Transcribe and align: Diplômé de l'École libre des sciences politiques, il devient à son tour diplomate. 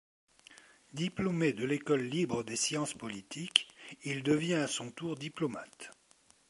Diplômé 0.93 1.53
de 1.53 1.63
l'École 1.63 2.01
libre 2.01 2.41
des 2.43 2.55
sciences 2.55 2.95
politiques, 2.95 3.67
il 4.03 4.23
devient 4.23 4.55
à 4.55 4.65
son 4.67 4.89
tour 4.89 5.15
diplomate. 5.15 5.91